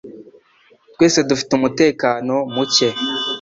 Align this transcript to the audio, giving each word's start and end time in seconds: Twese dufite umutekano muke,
Twese 0.93 1.19
dufite 1.29 1.51
umutekano 1.55 2.35
muke, 2.53 2.89